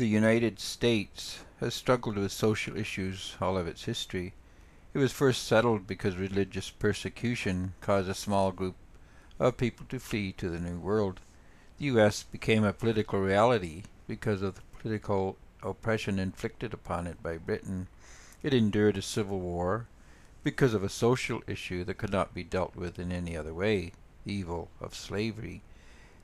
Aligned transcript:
The 0.00 0.08
United 0.08 0.58
States 0.58 1.40
has 1.60 1.74
struggled 1.74 2.16
with 2.16 2.32
social 2.32 2.74
issues 2.74 3.36
all 3.38 3.58
of 3.58 3.66
its 3.66 3.84
history. 3.84 4.32
It 4.94 4.98
was 4.98 5.12
first 5.12 5.46
settled 5.46 5.86
because 5.86 6.16
religious 6.16 6.70
persecution 6.70 7.74
caused 7.82 8.08
a 8.08 8.14
small 8.14 8.50
group 8.50 8.76
of 9.38 9.58
people 9.58 9.84
to 9.90 10.00
flee 10.00 10.32
to 10.38 10.48
the 10.48 10.58
New 10.58 10.78
World. 10.78 11.20
The 11.76 11.84
U.S. 11.84 12.22
became 12.22 12.64
a 12.64 12.72
political 12.72 13.20
reality 13.20 13.82
because 14.08 14.40
of 14.40 14.54
the 14.54 14.62
political 14.78 15.36
oppression 15.62 16.18
inflicted 16.18 16.72
upon 16.72 17.06
it 17.06 17.22
by 17.22 17.36
Britain. 17.36 17.86
It 18.42 18.54
endured 18.54 18.96
a 18.96 19.02
civil 19.02 19.38
war 19.38 19.86
because 20.42 20.72
of 20.72 20.82
a 20.82 20.88
social 20.88 21.42
issue 21.46 21.84
that 21.84 21.98
could 21.98 22.10
not 22.10 22.32
be 22.32 22.42
dealt 22.42 22.74
with 22.74 22.98
in 22.98 23.12
any 23.12 23.36
other 23.36 23.52
way, 23.52 23.92
the 24.24 24.32
evil 24.32 24.70
of 24.80 24.94
slavery. 24.94 25.60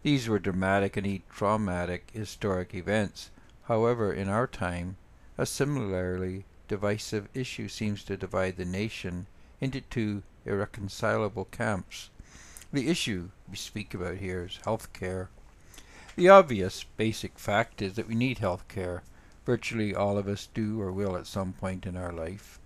These 0.03 0.31
were 0.31 0.39
dramatic 0.39 0.97
and 0.97 1.21
traumatic 1.29 2.09
historic 2.15 2.75
events. 2.75 3.29
However, 3.69 4.13
in 4.13 4.29
our 4.29 4.47
time, 4.47 4.97
a 5.37 5.45
similarly 5.45 6.45
divisive 6.69 7.29
issue 7.35 7.69
seems 7.69 8.05
to 8.05 8.17
divide 8.17 8.57
the 8.57 8.65
nation 8.65 9.27
into 9.61 9.81
two 9.81 10.23
irreconcilable 10.45 11.47
camps. 11.47 12.11
The 12.73 12.89
issue 12.89 13.31
we 13.51 13.57
speak 13.57 13.93
about 13.95 14.19
here 14.19 14.45
is 14.45 14.61
health 14.65 14.93
care. 14.93 15.31
The 16.15 16.29
obvious 16.29 16.85
basic 16.97 17.39
fact 17.39 17.83
is 17.83 17.95
that 17.95 18.09
we 18.09 18.15
need 18.15 18.39
health 18.39 18.67
care. 18.69 19.03
Virtually 19.45 19.95
all 19.95 20.17
of 20.17 20.29
us 20.29 20.49
do 20.55 20.81
or 20.81 20.93
will 20.93 21.17
at 21.17 21.27
some 21.27 21.53
point 21.53 21.87
in 21.87 21.97
our 21.97 22.13
life. 22.13 22.59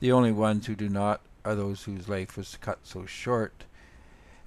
The 0.00 0.12
only 0.12 0.32
ones 0.32 0.66
who 0.66 0.74
do 0.74 0.88
not 0.88 1.20
are 1.44 1.54
those 1.54 1.84
whose 1.84 2.08
life 2.08 2.36
was 2.36 2.58
cut 2.60 2.80
so 2.84 3.06
short, 3.06 3.64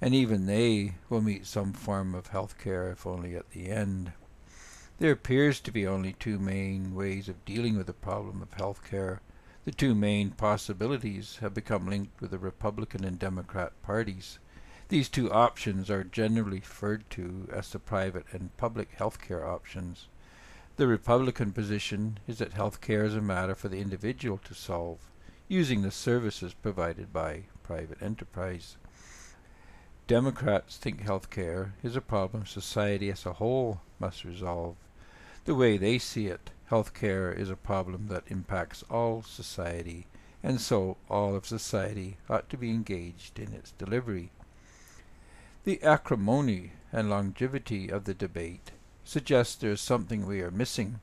and 0.00 0.14
even 0.14 0.46
they 0.46 0.94
will 1.08 1.20
meet 1.20 1.46
some 1.46 1.72
form 1.72 2.14
of 2.14 2.28
health 2.28 2.58
care 2.58 2.90
if 2.90 3.06
only 3.06 3.34
at 3.34 3.50
the 3.50 3.68
end. 3.68 4.12
There 5.00 5.12
appears 5.12 5.60
to 5.60 5.72
be 5.72 5.86
only 5.86 6.12
two 6.12 6.38
main 6.38 6.94
ways 6.94 7.30
of 7.30 7.46
dealing 7.46 7.74
with 7.74 7.86
the 7.86 7.94
problem 7.94 8.42
of 8.42 8.52
health 8.52 8.84
care. 8.84 9.22
The 9.64 9.70
two 9.70 9.94
main 9.94 10.32
possibilities 10.32 11.38
have 11.40 11.54
become 11.54 11.86
linked 11.86 12.20
with 12.20 12.32
the 12.32 12.38
Republican 12.38 13.02
and 13.04 13.18
Democrat 13.18 13.72
parties. 13.80 14.38
These 14.90 15.08
two 15.08 15.32
options 15.32 15.88
are 15.88 16.04
generally 16.04 16.58
referred 16.58 17.08
to 17.12 17.48
as 17.50 17.70
the 17.72 17.78
private 17.78 18.26
and 18.32 18.54
public 18.58 18.90
health 18.90 19.22
care 19.22 19.48
options. 19.48 20.08
The 20.76 20.86
Republican 20.86 21.52
position 21.52 22.18
is 22.28 22.36
that 22.36 22.52
health 22.52 22.82
care 22.82 23.04
is 23.04 23.14
a 23.14 23.22
matter 23.22 23.54
for 23.54 23.70
the 23.70 23.80
individual 23.80 24.36
to 24.44 24.52
solve, 24.52 24.98
using 25.48 25.80
the 25.80 25.90
services 25.90 26.52
provided 26.52 27.10
by 27.10 27.44
private 27.62 28.02
enterprise. 28.02 28.76
Democrats 30.06 30.76
think 30.76 31.00
health 31.00 31.30
care 31.30 31.72
is 31.82 31.96
a 31.96 32.02
problem 32.02 32.44
society 32.44 33.10
as 33.10 33.24
a 33.24 33.32
whole 33.32 33.80
must 33.98 34.24
resolve. 34.24 34.76
The 35.46 35.54
way 35.54 35.78
they 35.78 35.98
see 35.98 36.26
it, 36.26 36.50
health 36.66 36.92
care 36.92 37.32
is 37.32 37.48
a 37.48 37.56
problem 37.56 38.08
that 38.08 38.24
impacts 38.28 38.84
all 38.90 39.22
society, 39.22 40.06
and 40.42 40.60
so 40.60 40.98
all 41.08 41.34
of 41.34 41.46
society 41.46 42.18
ought 42.28 42.50
to 42.50 42.58
be 42.58 42.70
engaged 42.70 43.38
in 43.38 43.54
its 43.54 43.72
delivery. 43.72 44.30
The 45.64 45.82
acrimony 45.82 46.72
and 46.92 47.08
longevity 47.08 47.88
of 47.88 48.04
the 48.04 48.14
debate 48.14 48.72
suggests 49.04 49.54
there 49.54 49.72
is 49.72 49.80
something 49.80 50.26
we 50.26 50.42
are 50.42 50.50
missing. 50.50 51.00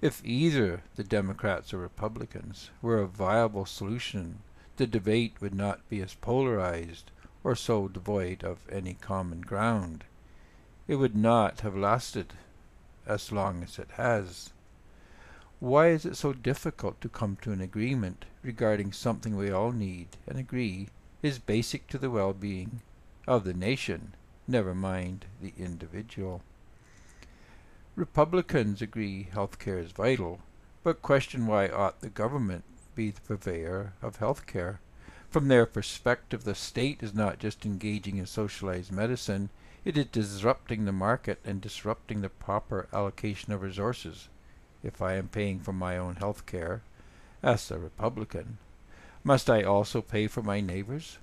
If 0.00 0.24
either 0.24 0.82
the 0.96 1.04
Democrats 1.04 1.74
or 1.74 1.78
Republicans 1.78 2.70
were 2.80 3.00
a 3.00 3.06
viable 3.06 3.66
solution, 3.66 4.40
the 4.76 4.86
debate 4.86 5.40
would 5.40 5.54
not 5.54 5.86
be 5.88 6.00
as 6.00 6.14
polarized 6.14 7.10
or 7.44 7.54
so 7.54 7.88
devoid 7.88 8.44
of 8.44 8.68
any 8.70 8.94
common 8.94 9.40
ground. 9.40 10.04
It 10.86 10.96
would 10.96 11.16
not 11.16 11.60
have 11.60 11.76
lasted 11.76 12.32
as 13.08 13.32
long 13.32 13.62
as 13.62 13.78
it 13.78 13.90
has. 13.92 14.50
Why 15.60 15.88
is 15.88 16.04
it 16.04 16.16
so 16.16 16.32
difficult 16.32 17.00
to 17.00 17.08
come 17.08 17.36
to 17.42 17.50
an 17.50 17.60
agreement 17.60 18.26
regarding 18.42 18.92
something 18.92 19.36
we 19.36 19.50
all 19.50 19.72
need 19.72 20.08
and 20.26 20.38
agree 20.38 20.88
is 21.22 21.38
basic 21.40 21.88
to 21.88 21.98
the 21.98 22.10
well-being 22.10 22.80
of 23.26 23.44
the 23.44 23.54
nation, 23.54 24.14
never 24.46 24.74
mind 24.74 25.26
the 25.42 25.52
individual. 25.58 26.42
Republicans 27.96 28.80
agree 28.80 29.28
health 29.32 29.58
care 29.58 29.78
is 29.78 29.90
vital, 29.90 30.40
but 30.84 31.02
question 31.02 31.46
why 31.46 31.68
ought 31.68 32.00
the 32.00 32.08
government 32.08 32.62
be 32.94 33.10
the 33.10 33.20
purveyor 33.22 33.94
of 34.00 34.16
health 34.16 34.46
care. 34.46 34.80
From 35.28 35.48
their 35.48 35.66
perspective, 35.66 36.44
the 36.44 36.54
state 36.54 37.02
is 37.02 37.12
not 37.12 37.38
just 37.38 37.66
engaging 37.66 38.16
in 38.16 38.26
socialized 38.26 38.92
medicine, 38.92 39.50
it 39.84 39.96
is 39.96 40.06
disrupting 40.06 40.84
the 40.84 40.92
market 40.92 41.38
and 41.44 41.60
disrupting 41.60 42.20
the 42.20 42.28
proper 42.28 42.88
allocation 42.92 43.52
of 43.52 43.62
resources. 43.62 44.28
If 44.82 45.00
I 45.00 45.14
am 45.14 45.28
paying 45.28 45.60
for 45.60 45.72
my 45.72 45.96
own 45.96 46.16
health 46.16 46.46
care, 46.46 46.82
as 47.42 47.70
a 47.70 47.78
Republican, 47.78 48.58
must 49.22 49.48
I 49.48 49.62
also 49.62 50.02
pay 50.02 50.26
for 50.26 50.42
my 50.42 50.60
neighbors? 50.60 51.18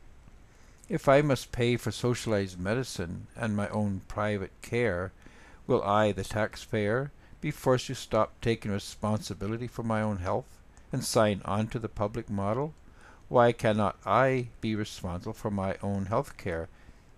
If 0.88 1.10
I 1.10 1.22
must 1.22 1.52
pay 1.52 1.78
for 1.78 1.92
socialized 1.92 2.60
medicine 2.60 3.28
and 3.36 3.56
my 3.56 3.68
own 3.70 4.02
private 4.08 4.52
care, 4.62 5.12
will 5.68 5.84
I, 5.84 6.12
the 6.12 6.24
taxpayer, 6.24 7.12
be 7.42 7.52
forced 7.52 7.88
to 7.88 7.96
stop 7.96 8.40
taking 8.42 8.72
responsibility 8.72 9.68
for 9.68 9.84
my 9.84 10.02
own 10.02 10.18
health 10.18 10.62
and 10.92 11.04
sign 11.04 11.42
on 11.44 11.68
to 11.68 11.80
the 11.80 11.90
public 11.90 12.30
model? 12.30 12.74
Why 13.28 13.52
cannot 13.52 13.98
I 14.06 14.50
be 14.62 14.76
responsible 14.76 15.34
for 15.34 15.52
my 15.52 15.76
own 15.82 16.06
health 16.06 16.38
care 16.38 16.70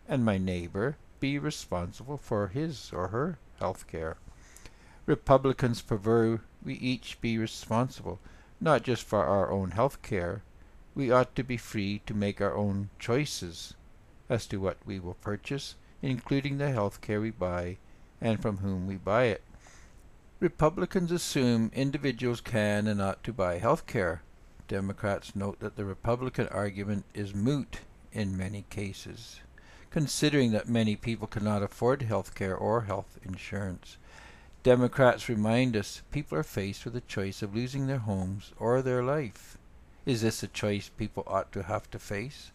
and 0.07 0.23
my 0.23 0.37
neighbor 0.37 0.95
be 1.19 1.39
responsible 1.39 2.17
for 2.17 2.47
his 2.47 2.91
or 2.93 3.09
her 3.09 3.39
health 3.59 3.87
care? 3.87 4.17
Republicans 5.05 5.81
prefer 5.81 6.41
we 6.63 6.73
each 6.75 7.19
be 7.21 7.37
responsible 7.37 8.19
not 8.59 8.83
just 8.83 9.03
for 9.03 9.23
our 9.23 9.51
own 9.51 9.71
health 9.71 10.01
care, 10.01 10.41
we 10.95 11.11
ought 11.11 11.35
to 11.35 11.43
be 11.43 11.57
free 11.57 12.01
to 12.05 12.13
make 12.13 12.41
our 12.41 12.55
own 12.55 12.89
choices 12.97 13.75
as 14.29 14.47
to 14.47 14.57
what 14.57 14.77
we 14.85 14.99
will 14.99 15.13
purchase, 15.15 15.75
including 16.01 16.57
the 16.57 16.71
health 16.71 17.01
care 17.01 17.21
we 17.21 17.29
buy 17.29 17.77
and 18.19 18.41
from 18.41 18.57
whom 18.57 18.87
we 18.87 18.95
buy 18.95 19.25
it. 19.25 19.43
Republicans 20.39 21.11
assume 21.11 21.71
individuals 21.73 22.41
can 22.41 22.87
and 22.87 23.01
ought 23.01 23.23
to 23.23 23.31
buy 23.31 23.57
health 23.59 23.85
care. 23.85 24.21
Democrats 24.67 25.35
note 25.35 25.59
that 25.59 25.75
the 25.75 25.85
Republican 25.85 26.47
argument 26.47 27.05
is 27.13 27.33
moot 27.33 27.81
in 28.11 28.37
many 28.37 28.65
cases, 28.69 29.39
considering 29.89 30.51
that 30.51 30.67
many 30.67 30.95
people 30.95 31.27
cannot 31.27 31.63
afford 31.63 32.01
health 32.01 32.35
care 32.35 32.55
or 32.55 32.81
health 32.81 33.17
insurance. 33.23 33.97
Democrats 34.63 35.29
remind 35.29 35.77
us 35.77 36.01
people 36.11 36.37
are 36.37 36.43
faced 36.43 36.83
with 36.83 36.93
the 36.93 37.01
choice 37.01 37.41
of 37.41 37.55
losing 37.55 37.87
their 37.87 37.99
homes 37.99 38.51
or 38.59 38.81
their 38.81 39.03
life. 39.03 39.57
Is 40.05 40.21
this 40.21 40.43
a 40.43 40.47
choice 40.47 40.89
people 40.89 41.23
ought 41.27 41.51
to 41.53 41.63
have 41.63 41.89
to 41.91 41.99
face? 41.99 42.51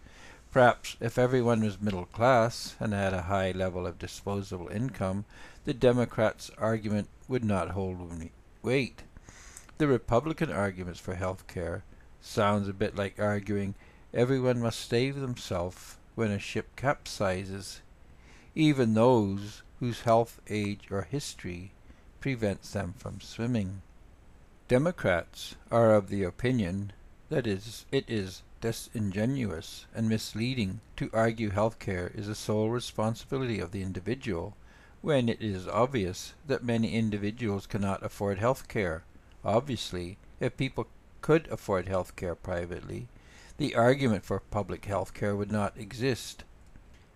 Perhaps 0.50 0.96
if 1.00 1.16
everyone 1.16 1.64
was 1.64 1.80
middle 1.80 2.04
class 2.04 2.76
and 2.78 2.92
had 2.92 3.14
a 3.14 3.22
high 3.22 3.52
level 3.52 3.86
of 3.86 3.98
disposable 3.98 4.68
income, 4.68 5.24
the 5.64 5.72
Democrats' 5.72 6.50
argument 6.58 7.08
would 7.28 7.44
not 7.44 7.70
hold 7.70 8.28
weight. 8.62 9.02
The 9.78 9.86
Republican 9.86 10.52
arguments 10.52 11.00
for 11.00 11.14
health 11.14 11.46
care 11.46 11.82
sounds 12.20 12.68
a 12.68 12.74
bit 12.74 12.94
like 12.94 13.18
arguing 13.18 13.74
everyone 14.12 14.60
must 14.60 14.88
save 14.88 15.18
themselves 15.18 15.96
when 16.14 16.30
a 16.30 16.38
ship 16.38 16.74
capsizes, 16.76 17.80
even 18.54 18.94
those 18.94 19.62
whose 19.80 20.02
health, 20.02 20.40
age, 20.48 20.90
or 20.90 21.02
history 21.02 21.72
prevents 22.20 22.70
them 22.72 22.94
from 22.96 23.20
swimming. 23.20 23.82
Democrats 24.68 25.56
are 25.70 25.94
of 25.94 26.08
the 26.08 26.22
opinion 26.22 26.92
that 27.30 27.46
is, 27.46 27.84
it 27.90 28.04
is 28.08 28.42
disingenuous 28.60 29.86
and 29.94 30.08
misleading 30.08 30.80
to 30.96 31.10
argue 31.12 31.50
health 31.50 31.78
care 31.78 32.12
is 32.14 32.28
the 32.28 32.34
sole 32.34 32.70
responsibility 32.70 33.58
of 33.58 33.72
the 33.72 33.82
individual 33.82 34.56
when 35.00 35.28
it 35.28 35.42
is 35.42 35.66
obvious 35.66 36.34
that 36.46 36.62
many 36.62 36.94
individuals 36.94 37.66
cannot 37.66 38.04
afford 38.04 38.38
health 38.38 38.68
care. 38.68 39.02
Obviously, 39.44 40.16
if 40.38 40.56
people 40.56 40.86
could 41.20 41.48
afford 41.48 41.88
health 41.88 42.14
care 42.14 42.36
privately, 42.36 43.08
the 43.62 43.76
argument 43.76 44.24
for 44.24 44.40
public 44.40 44.86
health 44.86 45.14
care 45.14 45.36
would 45.36 45.52
not 45.52 45.78
exist. 45.78 46.42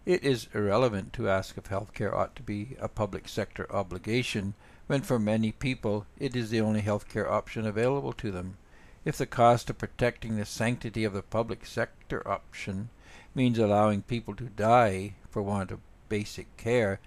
It 0.05 0.23
is 0.23 0.47
irrelevant 0.55 1.13
to 1.15 1.29
ask 1.29 1.59
if 1.59 1.67
health 1.67 1.93
care 1.93 2.15
ought 2.15 2.37
to 2.37 2.43
be 2.45 2.77
a 2.79 2.87
public 2.87 3.27
sector 3.27 3.67
obligation 3.75 4.55
when 4.87 5.03
for 5.03 5.19
many 5.19 5.51
people 5.51 6.07
it 6.21 6.37
is 6.37 6.51
the 6.51 6.61
only 6.61 6.83
health 6.83 7.09
care 7.09 7.29
option 7.29 7.67
available 7.67 8.13
to 8.13 8.31
them. 8.31 8.59
If 9.05 9.19
the 9.19 9.27
cost 9.27 9.71
of 9.71 9.79
protecting 9.79 10.37
the 10.37 10.45
sanctity 10.45 11.03
of 11.03 11.15
the 11.15 11.23
public 11.23 11.67
sector 11.67 12.23
option 12.29 12.91
means 13.35 13.59
allowing 13.59 14.03
people 14.03 14.37
to 14.37 14.45
die 14.45 15.15
for 15.29 15.43
want 15.43 15.73
of 15.73 15.81
basic 16.09 16.57
care, 16.57 17.01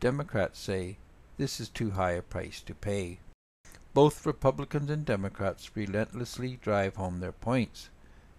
Democrats 0.00 0.58
say 0.60 0.96
this 1.36 1.60
is 1.60 1.68
too 1.68 1.90
high 1.90 2.12
a 2.12 2.22
price 2.22 2.62
to 2.62 2.74
pay. 2.74 3.18
Both 3.92 4.24
Republicans 4.24 4.88
and 4.88 5.04
Democrats 5.04 5.76
relentlessly 5.76 6.58
drive 6.62 6.96
home 6.96 7.20
their 7.20 7.32
points, 7.32 7.90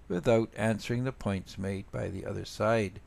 without 0.10 0.52
answering 0.58 1.06
the 1.06 1.12
points 1.14 1.58
made 1.58 1.90
by 1.92 2.10
the 2.10 2.26
other 2.26 2.44
side. 2.44 3.00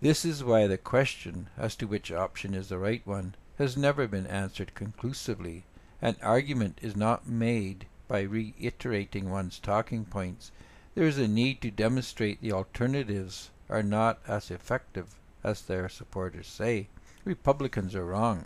This 0.00 0.24
is 0.24 0.44
why 0.44 0.68
the 0.68 0.78
question 0.78 1.48
as 1.56 1.74
to 1.76 1.86
which 1.88 2.12
option 2.12 2.54
is 2.54 2.68
the 2.68 2.78
right 2.78 3.04
one 3.04 3.34
has 3.58 3.76
never 3.76 4.06
been 4.06 4.26
answered 4.28 4.74
conclusively, 4.74 5.64
An 6.00 6.14
argument 6.22 6.78
is 6.80 6.94
not 6.94 7.26
made 7.26 7.86
by 8.06 8.20
reiterating 8.20 9.30
one's 9.30 9.58
talking 9.58 10.04
points. 10.04 10.52
There 10.94 11.06
is 11.06 11.18
a 11.18 11.26
need 11.26 11.60
to 11.62 11.70
demonstrate 11.72 12.40
the 12.40 12.52
alternatives 12.52 13.50
are 13.68 13.82
not 13.82 14.20
as 14.28 14.50
effective 14.50 15.16
as 15.42 15.62
their 15.62 15.88
supporters 15.88 16.46
say. 16.46 16.88
Republicans 17.24 17.94
are 17.94 18.06
wrong. 18.06 18.44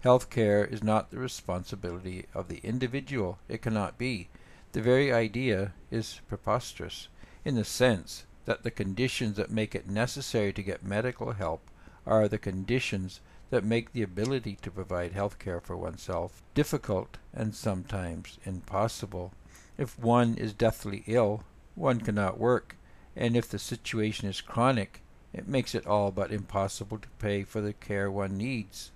Health 0.00 0.30
care 0.30 0.64
is 0.64 0.82
not 0.82 1.10
the 1.10 1.18
responsibility 1.18 2.26
of 2.34 2.48
the 2.48 2.58
individual. 2.64 3.38
It 3.48 3.62
cannot 3.62 3.98
be. 3.98 4.28
The 4.72 4.80
very 4.80 5.12
idea 5.12 5.72
is 5.90 6.20
preposterous, 6.28 7.08
in 7.44 7.56
the 7.56 7.64
sense 7.64 8.24
that 8.44 8.62
the 8.62 8.70
conditions 8.70 9.36
that 9.36 9.50
make 9.50 9.74
it 9.74 9.88
necessary 9.88 10.52
to 10.52 10.62
get 10.62 10.84
medical 10.84 11.32
help 11.32 11.68
are 12.06 12.28
the 12.28 12.38
conditions 12.38 13.20
that 13.50 13.64
make 13.64 13.92
the 13.92 14.02
ability 14.02 14.56
to 14.62 14.70
provide 14.70 15.12
health 15.12 15.40
care 15.40 15.60
for 15.60 15.76
oneself 15.76 16.40
difficult 16.54 17.18
and 17.34 17.52
sometimes 17.52 18.38
impossible. 18.44 19.32
If 19.76 19.98
one 19.98 20.36
is 20.36 20.52
deathly 20.52 21.02
ill, 21.08 21.42
one 21.74 22.00
cannot 22.00 22.38
work, 22.38 22.76
and 23.16 23.36
if 23.36 23.48
the 23.48 23.58
situation 23.58 24.28
is 24.28 24.40
chronic, 24.40 25.02
it 25.32 25.48
makes 25.48 25.74
it 25.74 25.86
all 25.86 26.12
but 26.12 26.32
impossible 26.32 26.98
to 26.98 27.08
pay 27.18 27.42
for 27.42 27.60
the 27.60 27.72
care 27.72 28.08
one 28.08 28.36
needs. 28.36 28.92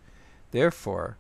Therefore, 0.53 1.17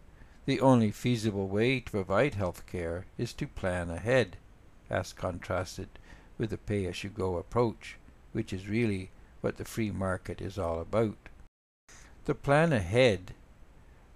the 0.47 0.61
only 0.61 0.93
feasible 0.93 1.49
way 1.49 1.81
to 1.81 1.91
provide 1.91 2.35
health 2.35 2.67
care 2.67 3.07
is 3.19 3.33
to 3.35 3.49
plan 3.49 3.91
ahead, 3.91 4.37
as 4.91 5.13
contrasted 5.13 5.89
with 6.39 6.51
the 6.51 6.59
pay-as-you-go 6.59 7.37
approach, 7.37 7.97
which 8.33 8.53
is 8.53 8.69
really 8.69 9.11
what 9.41 9.57
the 9.57 9.65
free 9.65 9.91
market 9.91 10.41
is 10.41 10.59
all 10.59 10.81
about. 10.81 11.29
The 12.25 12.35
plan 12.35 12.73
ahead 12.73 13.35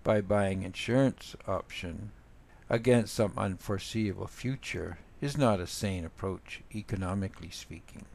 by 0.02 0.20
buying 0.20 0.62
insurance 0.62 1.36
option 1.46 2.12
against 2.70 3.14
some 3.14 3.32
unforeseeable 3.36 4.26
future 4.26 4.98
is 5.20 5.36
not 5.36 5.60
a 5.60 5.66
sane 5.66 6.04
approach, 6.04 6.62
economically 6.74 7.50
speaking. 7.50 8.06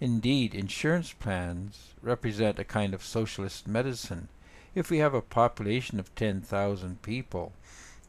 Indeed, 0.00 0.54
insurance 0.54 1.12
plans 1.12 1.94
represent 2.02 2.58
a 2.58 2.64
kind 2.64 2.94
of 2.94 3.04
socialist 3.04 3.68
medicine 3.68 4.28
if 4.74 4.90
we 4.90 4.98
have 4.98 5.14
a 5.14 5.20
population 5.20 6.00
of 6.00 6.14
10,000 6.14 7.02
people, 7.02 7.52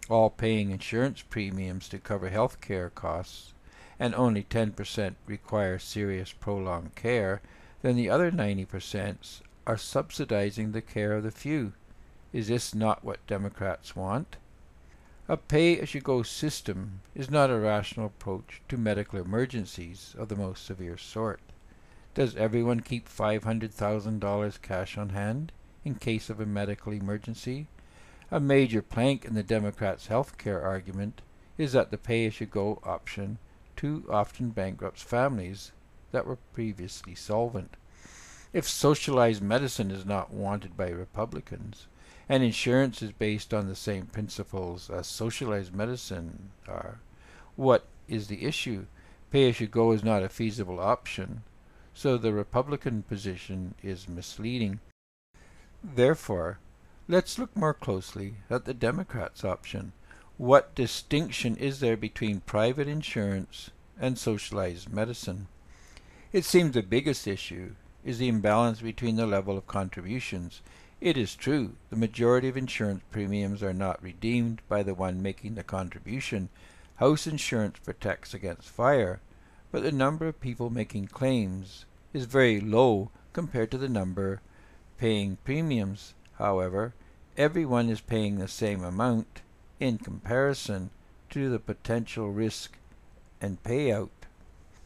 all 0.10 0.30
paying 0.30 0.72
insurance 0.72 1.22
premiums 1.22 1.90
to 1.90 2.00
cover 2.00 2.30
health 2.30 2.62
care 2.62 2.90
costs, 2.90 3.53
and 4.00 4.16
only 4.16 4.44
10% 4.44 5.16
require 5.26 5.80
serious 5.80 6.32
prolonged 6.32 6.96
care, 6.96 7.42
then 7.82 7.96
the 7.96 8.10
other 8.10 8.32
90% 8.32 9.42
are 9.66 9.78
subsidizing 9.78 10.72
the 10.72 10.82
care 10.82 11.14
of 11.14 11.24
the 11.24 11.32
few. 11.32 11.74
Is 12.32 12.48
this 12.48 12.74
not 12.74 13.04
what 13.04 13.26
Democrats 13.28 13.96
want? 13.96 14.38
A 15.28 15.38
pay-as-you-go 15.38 16.24
system 16.24 17.02
is 17.16 17.30
not 17.30 17.50
a 17.50 17.60
rational 17.60 18.08
approach 18.08 18.62
to 18.70 18.78
medical 18.78 19.20
emergencies 19.20 20.16
of 20.18 20.30
the 20.30 20.36
most 20.36 20.66
severe 20.66 20.98
sort. 20.98 21.40
Does 22.14 22.36
everyone 22.36 22.82
keep 22.82 23.08
$500,000 23.08 24.62
cash 24.62 24.98
on 24.98 25.10
hand? 25.10 25.52
in 25.86 25.96
case 25.96 26.30
of 26.30 26.40
a 26.40 26.46
medical 26.46 26.94
emergency. 26.94 27.68
A 28.32 28.40
major 28.40 28.82
plank 28.82 29.26
in 29.26 29.36
the 29.36 29.44
Democrats' 29.44 30.08
health 30.08 30.38
care 30.38 30.62
argument 30.62 31.22
is 31.58 31.74
that 31.74 31.92
the 31.92 31.98
pay-as-you-go 31.98 32.82
option 32.84 33.38
too 33.76 34.06
often 34.10 34.50
bankrupts 34.50 35.02
families 35.02 35.72
that 36.12 36.26
were 36.26 36.38
previously 36.54 37.16
solvent. 37.16 37.76
If 38.54 38.68
socialized 38.68 39.42
medicine 39.42 39.90
is 39.90 40.06
not 40.06 40.32
wanted 40.32 40.78
by 40.78 40.90
Republicans, 40.90 41.88
and 42.30 42.44
insurance 42.44 43.02
is 43.02 43.12
based 43.12 43.54
on 43.54 43.68
the 43.68 43.76
same 43.76 44.06
principles 44.06 44.90
as 44.90 45.08
socialized 45.08 45.74
medicine 45.76 46.52
are, 46.68 47.00
what 47.56 47.86
is 48.08 48.28
the 48.28 48.46
issue? 48.46 48.86
Pay-as-you-go 49.32 49.92
is 49.92 50.04
not 50.04 50.24
a 50.24 50.30
feasible 50.30 50.80
option, 50.80 51.42
so 51.94 52.18
the 52.18 52.34
Republican 52.34 53.04
position 53.04 53.74
is 53.82 54.08
misleading. 54.08 54.80
Therefore, 55.84 56.60
let's 57.08 57.38
look 57.40 57.56
more 57.56 57.74
closely 57.74 58.36
at 58.50 58.66
the 58.66 58.74
Democrats' 58.74 59.44
option. 59.44 59.94
What 60.44 60.76
distinction 60.76 61.56
is 61.56 61.80
there 61.80 61.96
between 61.96 62.42
private 62.42 62.86
insurance 62.86 63.70
and 63.98 64.18
socialized 64.18 64.92
medicine? 64.92 65.48
It 66.34 66.44
seems 66.44 66.74
the 66.74 66.84
biggest 66.84 67.26
issue 67.28 67.76
is 68.04 68.18
the 68.18 68.28
imbalance 68.28 68.82
between 68.82 69.16
the 69.16 69.26
level 69.26 69.58
of 69.58 69.68
contributions. 69.68 70.62
It 71.00 71.16
is 71.16 71.34
true, 71.34 71.78
the 71.90 71.96
majority 71.96 72.50
of 72.50 72.58
insurance 72.58 73.04
premiums 73.10 73.64
are 73.64 73.72
not 73.72 74.04
redeemed 74.04 74.62
by 74.68 74.84
the 74.84 74.94
one 74.94 75.22
making 75.22 75.56
the 75.56 75.64
contribution. 75.64 76.50
House 76.96 77.26
insurance 77.26 77.80
protects 77.80 78.34
against 78.34 78.68
fire, 78.68 79.22
but 79.72 79.82
the 79.82 79.94
number 79.94 80.28
of 80.28 80.42
people 80.42 80.70
making 80.70 81.08
claims 81.08 81.86
is 82.12 82.26
very 82.26 82.60
low 82.60 83.12
compared 83.32 83.72
to 83.72 83.78
the 83.78 83.88
number 83.88 84.42
paying 84.98 85.38
premiums, 85.46 86.16
however, 86.38 86.94
everyone 87.38 87.88
is 87.88 88.02
paying 88.02 88.40
the 88.40 88.50
same 88.50 88.84
amount 88.84 89.40
in 89.84 89.98
comparison 89.98 90.90
to 91.30 91.50
the 91.50 91.60
potential 91.60 92.32
risk 92.32 92.78
and 93.42 93.62
payout. 93.64 94.30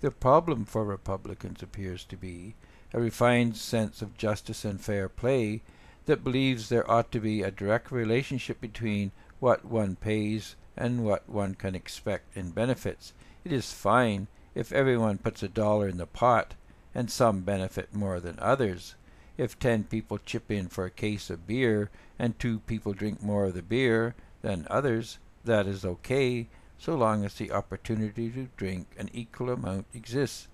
The 0.02 0.10
problem 0.10 0.66
for 0.66 0.84
Republicans 0.84 1.62
appears 1.62 2.04
to 2.06 2.18
be 2.18 2.56
a 2.94 3.00
refined 3.00 3.58
sense 3.58 4.02
of 4.02 4.18
justice 4.18 4.66
and 4.66 4.82
fair 4.82 5.08
play 5.08 5.62
that 6.08 6.24
believes 6.24 6.70
there 6.70 6.90
ought 6.90 7.12
to 7.12 7.20
be 7.20 7.44
a 7.44 7.52
direct 7.52 7.92
relationship 7.92 8.60
between 8.60 9.12
what 9.40 9.66
one 9.66 9.98
pays 9.98 10.56
and 10.76 11.06
what 11.06 11.30
one 11.30 11.54
can 11.54 11.76
expect 11.76 12.36
in 12.36 12.50
benefits. 12.50 13.14
It 13.46 13.52
is 13.52 13.74
fine 13.74 14.28
if 14.56 14.72
everyone 14.72 15.20
puts 15.20 15.44
a 15.44 15.48
dollar 15.48 15.88
in 15.88 15.98
the 15.98 16.08
pot 16.08 16.56
and 16.96 17.12
some 17.12 17.42
benefit 17.42 17.94
more 17.94 18.20
than 18.20 18.40
others. 18.40 18.96
If 19.38 19.60
10 19.60 19.84
people 19.84 20.18
chip 20.18 20.50
in 20.50 20.70
for 20.70 20.86
a 20.86 20.90
case 20.90 21.30
of 21.30 21.46
beer 21.46 21.92
and 22.18 22.40
2 22.40 22.62
people 22.62 22.94
drink 22.94 23.22
more 23.22 23.46
of 23.46 23.54
the 23.54 23.62
beer 23.62 24.16
than 24.42 24.68
others, 24.70 25.18
that 25.46 25.68
is 25.68 25.86
okay, 25.86 26.48
so 26.78 26.96
long 26.96 27.26
as 27.26 27.34
the 27.36 27.52
opportunity 27.52 28.30
to 28.30 28.50
drink 28.58 28.88
an 28.98 29.10
equal 29.14 29.50
amount 29.50 29.86
exists. 29.94 30.48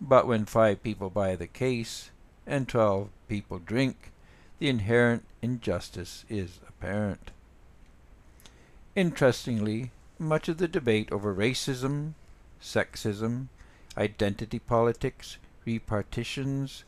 But 0.00 0.26
when 0.26 0.44
5 0.44 0.82
people 0.82 1.10
buy 1.10 1.36
the 1.36 1.46
case 1.46 2.10
and 2.46 2.68
12 2.68 3.08
people 3.28 3.58
drink, 3.58 4.12
the 4.58 4.68
inherent 4.68 5.24
injustice 5.42 6.24
is 6.28 6.60
apparent. 6.68 7.30
Interestingly, 8.94 9.90
much 10.18 10.48
of 10.48 10.56
the 10.56 10.68
debate 10.68 11.12
over 11.12 11.34
racism, 11.34 12.12
sexism, 12.62 13.48
identity 13.98 14.58
politics, 14.58 15.36
reparations, 15.66 16.84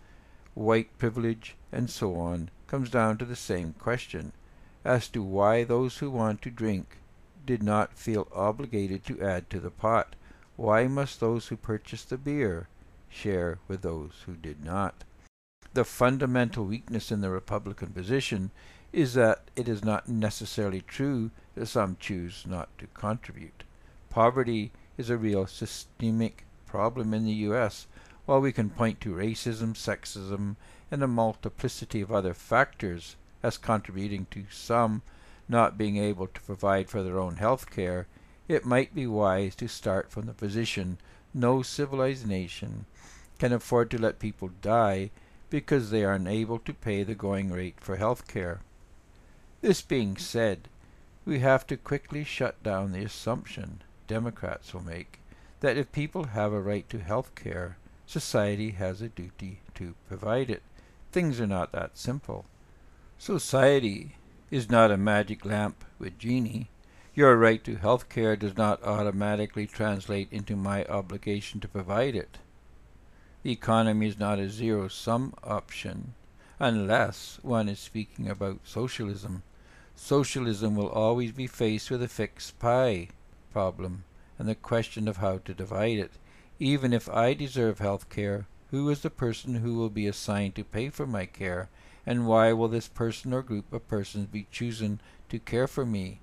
white 0.54 0.96
privilege, 0.96 1.56
and 1.70 1.90
so 1.90 2.16
on, 2.16 2.48
comes 2.66 2.88
down 2.88 3.18
to 3.18 3.24
the 3.24 3.36
same 3.36 3.74
question 3.78 4.32
as 4.88 5.06
to 5.08 5.22
why 5.22 5.62
those 5.62 5.98
who 5.98 6.10
want 6.10 6.40
to 6.40 6.50
drink 6.50 6.96
did 7.44 7.62
not 7.62 7.98
feel 7.98 8.26
obligated 8.34 9.04
to 9.04 9.20
add 9.20 9.50
to 9.50 9.60
the 9.60 9.70
pot. 9.70 10.16
Why 10.56 10.88
must 10.88 11.20
those 11.20 11.48
who 11.48 11.56
purchased 11.56 12.08
the 12.08 12.16
beer 12.16 12.68
share 13.10 13.58
with 13.68 13.82
those 13.82 14.22
who 14.24 14.34
did 14.34 14.64
not? 14.64 15.04
The 15.74 15.84
fundamental 15.84 16.64
weakness 16.64 17.12
in 17.12 17.20
the 17.20 17.28
Republican 17.28 17.88
position 17.88 18.50
is 18.90 19.12
that 19.12 19.50
it 19.54 19.68
is 19.68 19.84
not 19.84 20.08
necessarily 20.08 20.80
true 20.80 21.30
that 21.54 21.66
some 21.66 21.98
choose 22.00 22.44
not 22.46 22.70
to 22.78 22.86
contribute. 22.86 23.64
Poverty 24.08 24.72
is 24.96 25.10
a 25.10 25.18
real 25.18 25.46
systemic 25.46 26.46
problem 26.66 27.12
in 27.12 27.26
the 27.26 27.32
U.S 27.32 27.86
while 28.28 28.42
we 28.42 28.52
can 28.52 28.68
point 28.68 29.00
to 29.00 29.14
racism, 29.14 29.72
sexism, 29.72 30.54
and 30.90 31.02
a 31.02 31.08
multiplicity 31.08 32.02
of 32.02 32.12
other 32.12 32.34
factors 32.34 33.16
as 33.42 33.56
contributing 33.58 34.26
to 34.30 34.44
some 34.50 35.02
not 35.48 35.78
being 35.78 35.96
able 35.96 36.26
to 36.26 36.40
provide 36.42 36.88
for 36.88 37.02
their 37.02 37.18
own 37.18 37.36
health 37.36 37.70
care, 37.70 38.06
it 38.48 38.64
might 38.64 38.94
be 38.94 39.06
wise 39.06 39.54
to 39.54 39.68
start 39.68 40.10
from 40.10 40.26
the 40.26 40.32
position 40.32 40.98
no 41.32 41.62
civilized 41.62 42.26
nation 42.26 42.86
can 43.38 43.52
afford 43.52 43.90
to 43.90 43.98
let 43.98 44.18
people 44.18 44.50
die 44.60 45.10
because 45.50 45.90
they 45.90 46.04
are 46.04 46.14
unable 46.14 46.58
to 46.58 46.74
pay 46.74 47.02
the 47.02 47.14
going 47.14 47.50
rate 47.50 47.80
for 47.80 47.96
health 47.96 48.26
care. 48.26 48.60
This 49.60 49.82
being 49.82 50.16
said, 50.16 50.68
we 51.24 51.40
have 51.40 51.66
to 51.68 51.76
quickly 51.76 52.24
shut 52.24 52.62
down 52.62 52.92
the 52.92 53.04
assumption 53.04 53.82
Democrats 54.06 54.72
will 54.72 54.82
make 54.82 55.20
that 55.60 55.76
if 55.76 55.92
people 55.92 56.24
have 56.24 56.52
a 56.52 56.60
right 56.60 56.88
to 56.88 56.98
health 56.98 57.34
care, 57.34 57.76
Society 58.08 58.70
has 58.70 59.02
a 59.02 59.10
duty 59.10 59.60
to 59.74 59.94
provide 60.08 60.48
it. 60.48 60.62
Things 61.12 61.38
are 61.42 61.46
not 61.46 61.72
that 61.72 61.98
simple. 61.98 62.46
Society 63.20 64.14
is 64.48 64.70
not 64.70 64.92
a 64.92 64.96
magic 64.96 65.44
lamp 65.44 65.84
with 65.98 66.18
genie. 66.18 66.70
Your 67.14 67.36
right 67.36 67.62
to 67.64 67.74
health 67.74 68.08
care 68.08 68.36
does 68.36 68.56
not 68.56 68.82
automatically 68.84 69.66
translate 69.66 70.28
into 70.30 70.54
my 70.54 70.84
obligation 70.84 71.58
to 71.60 71.68
provide 71.68 72.14
it. 72.14 72.38
The 73.42 73.50
economy 73.50 74.06
is 74.06 74.20
not 74.20 74.38
a 74.38 74.48
zero-sum 74.48 75.34
option, 75.42 76.14
unless 76.60 77.40
one 77.42 77.68
is 77.68 77.80
speaking 77.80 78.28
about 78.28 78.60
socialism. 78.62 79.42
Socialism 79.96 80.76
will 80.76 80.88
always 80.88 81.32
be 81.32 81.48
faced 81.48 81.90
with 81.90 82.02
a 82.04 82.08
fixed 82.08 82.58
pie 82.60 83.08
problem 83.52 84.04
and 84.38 84.48
the 84.48 84.54
question 84.54 85.08
of 85.08 85.16
how 85.16 85.38
to 85.38 85.52
divide 85.52 85.98
it. 85.98 86.12
Even 86.60 86.92
if 86.92 87.08
I 87.08 87.34
deserve 87.34 87.80
health 87.80 88.08
care, 88.10 88.46
who 88.70 88.88
is 88.90 89.00
the 89.00 89.10
person 89.10 89.56
who 89.56 89.74
will 89.74 89.90
be 89.90 90.06
assigned 90.06 90.54
to 90.54 90.62
pay 90.62 90.88
for 90.88 91.06
my 91.06 91.26
care, 91.26 91.68
and 92.08 92.26
why 92.26 92.54
will 92.54 92.68
this 92.68 92.88
person 92.88 93.34
or 93.34 93.42
group 93.42 93.70
of 93.70 93.86
persons 93.86 94.24
be 94.24 94.46
chosen 94.50 94.98
to 95.28 95.38
care 95.38 95.68
for 95.68 95.84
me? 95.84 96.20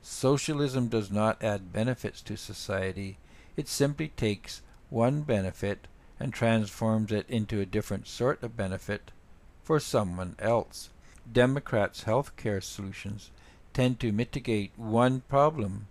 Socialism 0.00 0.86
does 0.86 1.10
not 1.10 1.42
add 1.42 1.72
benefits 1.72 2.22
to 2.22 2.36
society. 2.36 3.18
It 3.56 3.66
simply 3.66 4.12
takes 4.16 4.62
one 4.88 5.22
benefit 5.22 5.88
and 6.20 6.32
transforms 6.32 7.10
it 7.10 7.28
into 7.28 7.60
a 7.60 7.66
different 7.66 8.06
sort 8.06 8.40
of 8.44 8.56
benefit 8.56 9.10
for 9.64 9.80
someone 9.80 10.36
else. 10.38 10.90
Democrats' 11.32 12.04
health 12.04 12.36
care 12.36 12.60
solutions 12.60 13.32
tend 13.74 13.98
to 13.98 14.12
mitigate 14.12 14.70
one 14.76 15.22
problem 15.22 15.88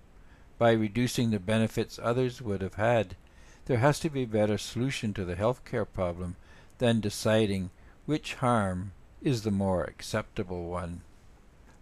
by 0.58 0.72
reducing 0.72 1.32
the 1.32 1.40
benefits 1.40 2.00
others 2.02 2.42
would 2.42 2.62
have 2.62 2.76
had. 2.76 3.18
There 3.66 3.80
has 3.80 4.00
to 4.00 4.10
be 4.10 4.24
a 4.24 4.28
better 4.28 4.58
solution 4.58 5.14
to 5.16 5.26
the 5.26 5.36
health 5.36 5.66
care 5.66 5.84
problem 5.84 6.38
than 6.78 7.02
deciding 7.02 7.72
which 8.06 8.36
harm 8.36 8.92
is 9.22 9.42
the 9.42 9.52
more 9.52 9.84
acceptable 9.84 10.68
one. 10.68 11.02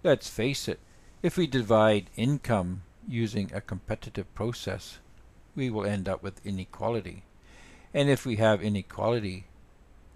Let's 0.04 0.30
face 0.30 0.68
it, 0.68 0.80
if 1.22 1.38
we 1.38 1.48
divide 1.48 2.10
income 2.16 2.84
using 3.08 3.52
a 3.54 3.62
competitive 3.62 4.34
process, 4.34 5.00
we 5.56 5.70
will 5.70 5.86
end 5.86 6.08
up 6.08 6.24
with 6.24 6.46
inequality. 6.46 7.24
And 7.94 8.10
if 8.10 8.26
we 8.26 8.38
have 8.38 8.64
inequality, 8.64 9.46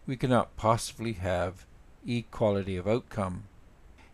we 0.06 0.16
cannot 0.16 0.56
possibly 0.58 1.14
have 1.14 1.66
equality 2.06 2.78
of 2.78 2.88
outcome. 2.88 3.44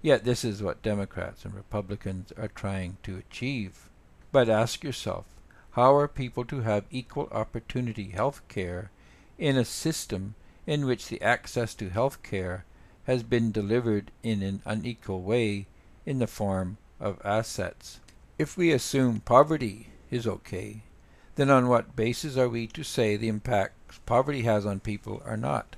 Yet 0.01 0.25
this 0.25 0.43
is 0.43 0.61
what 0.61 0.81
Democrats 0.81 1.45
and 1.45 1.53
Republicans 1.53 2.33
are 2.37 2.49
trying 2.49 2.97
to 3.03 3.17
achieve. 3.17 3.89
But 4.31 4.49
ask 4.49 4.83
yourself, 4.83 5.25
how 5.71 5.95
are 5.95 6.07
people 6.07 6.45
to 6.45 6.61
have 6.61 6.85
equal 6.91 7.29
opportunity 7.31 8.09
health 8.09 8.41
care 8.47 8.91
in 9.37 9.57
a 9.57 9.65
system 9.65 10.35
in 10.65 10.85
which 10.85 11.07
the 11.07 11.21
access 11.21 11.73
to 11.75 11.89
health 11.89 12.23
care 12.23 12.65
has 13.05 13.23
been 13.23 13.51
delivered 13.51 14.11
in 14.21 14.41
an 14.41 14.61
unequal 14.65 15.21
way 15.21 15.67
in 16.05 16.19
the 16.19 16.27
form 16.27 16.77
of 16.99 17.21
assets. 17.25 17.99
If 18.39 18.57
we 18.57 18.71
assume 18.71 19.19
poverty 19.19 19.89
is 20.09 20.25
okay, 20.25 20.83
then 21.35 21.49
on 21.49 21.67
what 21.67 21.95
basis 21.95 22.37
are 22.37 22.49
we 22.49 22.67
to 22.67 22.83
say 22.83 23.15
the 23.15 23.27
impacts 23.27 23.99
poverty 24.05 24.43
has 24.43 24.65
on 24.65 24.79
people 24.79 25.21
are 25.25 25.37
not? 25.37 25.75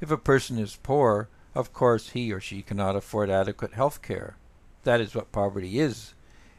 If 0.00 0.10
a 0.10 0.16
person 0.16 0.58
is 0.58 0.78
poor, 0.82 1.28
of 1.54 1.72
course 1.72 2.10
he 2.10 2.32
or 2.32 2.40
she 2.40 2.62
cannot 2.62 2.96
afford 2.96 3.30
adequate 3.30 3.72
health 3.72 4.02
care. 4.02 4.36
That 4.84 5.00
is 5.00 5.14
what 5.14 5.32
poverty 5.32 5.78
is. 5.78 6.14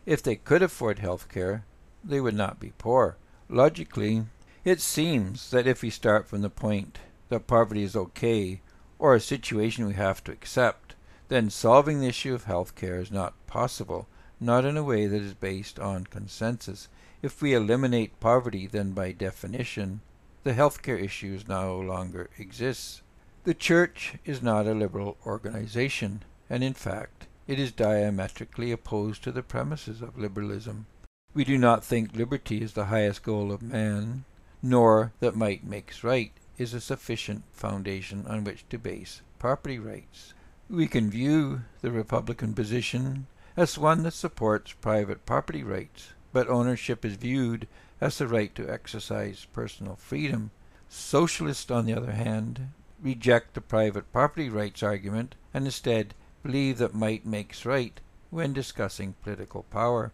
If 0.06 0.22
they 0.22 0.36
could 0.36 0.62
afford 0.62 1.00
health 1.00 1.30
care, 1.30 1.64
they 2.04 2.20
would 2.20 2.36
not 2.36 2.60
be 2.60 2.74
poor. 2.78 3.18
Logically, 3.48 4.26
it 4.64 4.82
seems 4.82 5.52
that 5.52 5.68
if 5.68 5.82
we 5.82 5.90
start 5.90 6.28
from 6.28 6.42
the 6.42 6.50
point 6.50 7.00
that 7.32 7.48
poverty 7.48 7.82
is 7.82 7.96
okay, 7.96 8.62
or 9.00 9.16
a 9.16 9.20
situation 9.20 9.88
we 9.88 9.96
have 9.96 10.24
to 10.24 10.32
accept, 10.32 10.94
then 11.30 11.50
solving 11.50 12.00
the 12.00 12.08
issue 12.08 12.36
of 12.36 12.44
health 12.44 12.76
care 12.76 13.00
is 13.00 13.10
not 13.10 13.34
possible, 13.48 14.08
not 14.40 14.66
in 14.66 14.78
a 14.78 14.84
way 14.84 15.08
that 15.08 15.22
is 15.22 15.34
based 15.34 15.80
on 15.80 16.04
consensus. 16.04 16.90
If 17.22 17.42
we 17.42 17.54
eliminate 17.54 18.20
poverty, 18.20 18.68
then 18.68 18.92
by 18.92 19.14
definition, 19.14 20.02
the 20.44 20.54
healthcare 20.54 21.02
issue 21.02 21.40
no 21.48 21.80
longer 21.80 22.30
exists. 22.38 23.02
The 23.46 23.54
Church 23.54 24.16
is 24.26 24.42
not 24.44 24.68
a 24.68 24.74
liberal 24.74 25.18
organization, 25.26 26.24
and 26.50 26.64
in 26.64 26.74
fact, 26.74 27.28
it 27.48 27.60
is 27.60 27.72
diametrically 27.72 28.72
opposed 28.72 29.24
to 29.24 29.32
the 29.32 29.42
premises 29.42 30.02
of 30.02 30.18
liberalism. 30.18 30.86
We 31.34 31.46
do 31.46 31.58
not 31.58 31.84
think 31.86 32.14
liberty 32.14 32.62
is 32.62 32.74
the 32.74 32.86
highest 32.86 33.24
goal 33.24 33.54
of 33.54 33.62
man, 33.62 34.26
nor 34.62 35.14
that 35.22 35.36
might 35.36 35.64
makes 35.64 36.04
right 36.04 36.34
is 36.62 36.74
a 36.76 36.80
sufficient 36.80 37.44
foundation 37.52 38.26
on 38.28 38.44
which 38.44 38.64
to 38.70 38.78
base 38.78 39.22
property 39.40 39.80
rights. 39.80 40.34
We 40.70 40.88
can 40.88 41.10
view 41.10 41.64
the 41.82 41.92
Republican 41.92 42.54
position 42.54 43.26
as 43.58 43.78
one 43.78 44.04
that 44.04 44.14
supports 44.14 44.72
private 44.74 45.26
property 45.26 45.64
rights, 45.64 46.10
but 46.32 46.48
ownership 46.48 47.04
is 47.04 47.16
viewed 47.16 47.68
as 48.00 48.18
the 48.18 48.28
right 48.28 48.54
to 48.56 48.70
exercise 48.70 49.48
personal 49.52 49.96
freedom. 49.96 50.52
Socialists, 50.88 51.72
on 51.72 51.86
the 51.86 51.96
other 51.96 52.14
hand, 52.14 52.70
reject 53.02 53.56
the 53.56 53.62
private 53.62 54.12
property 54.14 54.48
rights 54.48 54.84
argument 54.84 55.36
and 55.54 55.66
instead 55.66 56.14
believe 56.44 56.78
that 56.78 56.94
might 56.94 57.26
makes 57.26 57.66
right 57.66 58.00
when 58.30 58.54
discussing 58.54 59.16
political 59.24 59.64
power. 59.64 60.12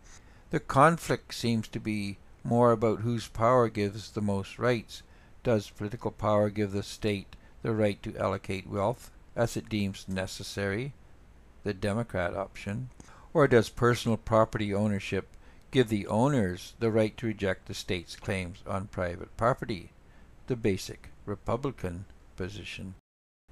The 0.50 0.60
conflict 0.62 1.34
seems 1.34 1.68
to 1.68 1.80
be 1.80 2.18
more 2.44 2.72
about 2.72 3.02
whose 3.02 3.28
power 3.28 3.68
gives 3.68 4.12
the 4.12 4.22
most 4.22 4.58
rights. 4.58 5.04
Does 5.44 5.70
political 5.70 6.12
power 6.12 6.50
give 6.50 6.72
the 6.72 6.84
state 6.84 7.36
the 7.62 7.74
right 7.74 8.02
to 8.04 8.18
allocate 8.18 8.68
wealth 8.68 9.12
as 9.36 9.56
it 9.56 9.70
deems 9.70 10.08
necessary, 10.08 10.94
the 11.64 11.74
Democrat 11.74 12.36
option, 12.36 12.90
or 13.34 13.48
does 13.48 13.70
personal 13.70 14.18
property 14.18 14.74
ownership 14.74 15.28
give 15.70 15.90
the 15.90 16.08
owners 16.08 16.74
the 16.80 16.90
right 16.90 17.16
to 17.18 17.28
reject 17.28 17.68
the 17.68 17.74
state's 17.74 18.16
claims 18.16 18.60
on 18.66 18.88
private 18.88 19.36
property, 19.38 19.92
the 20.48 20.56
basic 20.56 21.10
Republican 21.26 22.06
position? 22.36 22.96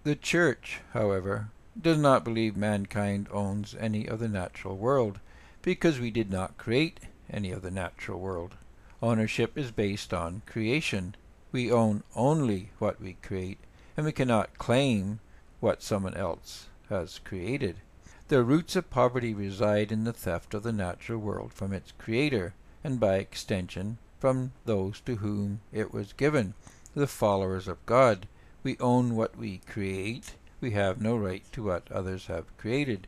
The 0.03 0.15
Church, 0.15 0.79
however, 0.93 1.49
does 1.79 1.97
not 1.97 2.23
believe 2.23 2.55
mankind 2.55 3.27
owns 3.31 3.75
any 3.79 4.07
of 4.07 4.19
the 4.19 4.29
natural 4.29 4.77
world, 4.77 5.19
because 5.61 5.99
we 5.99 6.11
did 6.11 6.31
not 6.31 6.57
create 6.57 6.99
any 7.29 7.51
of 7.51 7.61
the 7.61 7.71
natural 7.71 8.19
world. 8.19 8.55
Ownership 9.01 9.57
is 9.57 9.71
based 9.71 10.13
on 10.13 10.41
creation. 10.45 11.15
We 11.55 11.71
own 11.71 12.03
only 12.17 12.71
what 12.79 12.99
we 12.99 13.13
create, 13.13 13.59
and 13.95 14.05
we 14.05 14.11
cannot 14.11 14.57
claim 14.57 15.21
what 15.61 15.81
someone 15.81 16.15
else 16.15 16.67
has 16.89 17.21
created. 17.23 17.77
The 18.27 18.43
roots 18.43 18.75
of 18.75 18.89
poverty 18.89 19.33
reside 19.33 19.89
in 19.89 20.03
the 20.03 20.11
theft 20.11 20.53
of 20.53 20.63
the 20.63 20.73
natural 20.73 21.17
world 21.17 21.53
from 21.53 21.71
its 21.71 21.93
creator, 21.97 22.55
and 22.83 22.99
by 22.99 23.15
extension 23.15 23.99
from 24.19 24.51
those 24.65 24.99
to 25.05 25.15
whom 25.15 25.61
it 25.71 25.93
was 25.93 26.11
given, 26.11 26.55
the 26.93 27.07
followers 27.07 27.69
of 27.69 27.85
God. 27.85 28.27
We 28.61 28.77
own 28.79 29.15
what 29.15 29.37
we 29.37 29.59
create. 29.59 30.35
We 30.59 30.71
have 30.71 30.99
no 30.99 31.15
right 31.15 31.49
to 31.53 31.63
what 31.63 31.89
others 31.89 32.25
have 32.25 32.57
created. 32.57 33.07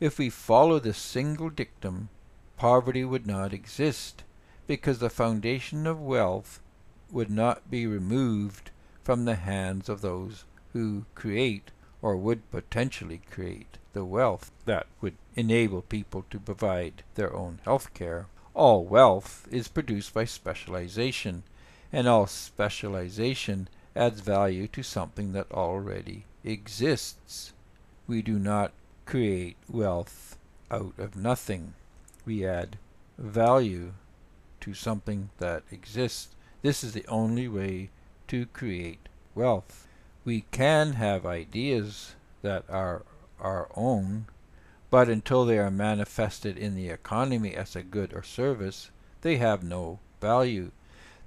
If 0.00 0.18
we 0.18 0.28
follow 0.28 0.80
this 0.80 0.98
single 0.98 1.50
dictum, 1.50 2.08
poverty 2.56 3.04
would 3.04 3.28
not 3.28 3.52
exist, 3.52 4.24
because 4.66 4.98
the 4.98 5.08
foundation 5.08 5.86
of 5.86 6.00
wealth 6.00 6.58
would 7.10 7.30
not 7.30 7.70
be 7.70 7.86
removed 7.86 8.70
from 9.02 9.24
the 9.24 9.36
hands 9.36 9.88
of 9.88 10.00
those 10.00 10.44
who 10.72 11.04
create 11.14 11.70
or 12.02 12.16
would 12.16 12.50
potentially 12.50 13.20
create 13.30 13.78
the 13.92 14.04
wealth 14.04 14.50
that 14.64 14.86
would 15.00 15.14
enable 15.34 15.82
people 15.82 16.24
to 16.30 16.38
provide 16.38 17.02
their 17.14 17.34
own 17.34 17.58
health 17.64 17.94
care. 17.94 18.26
All 18.54 18.84
wealth 18.84 19.46
is 19.50 19.68
produced 19.68 20.12
by 20.12 20.24
specialization, 20.24 21.42
and 21.92 22.06
all 22.06 22.26
specialization 22.26 23.68
adds 23.94 24.20
value 24.20 24.68
to 24.68 24.82
something 24.82 25.32
that 25.32 25.50
already 25.50 26.24
exists. 26.44 27.52
We 28.06 28.22
do 28.22 28.38
not 28.38 28.72
create 29.06 29.56
wealth 29.68 30.36
out 30.70 30.94
of 30.98 31.16
nothing. 31.16 31.74
We 32.24 32.46
add 32.46 32.76
value 33.16 33.92
to 34.60 34.74
something 34.74 35.30
that 35.38 35.62
exists. 35.70 36.35
This 36.66 36.82
is 36.82 36.94
the 36.94 37.06
only 37.06 37.46
way 37.46 37.90
to 38.26 38.46
create 38.46 39.08
wealth. 39.36 39.86
We 40.24 40.46
can 40.50 40.94
have 40.94 41.24
ideas 41.24 42.16
that 42.42 42.64
are 42.68 43.02
our 43.38 43.68
own, 43.76 44.26
but 44.90 45.08
until 45.08 45.44
they 45.44 45.60
are 45.60 45.70
manifested 45.70 46.58
in 46.58 46.74
the 46.74 46.88
economy 46.88 47.54
as 47.54 47.76
a 47.76 47.84
good 47.84 48.12
or 48.12 48.24
service, 48.24 48.90
they 49.20 49.36
have 49.36 49.62
no 49.62 50.00
value. 50.20 50.72